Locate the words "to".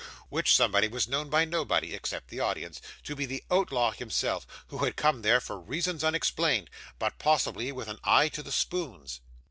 3.03-3.15, 8.27-8.41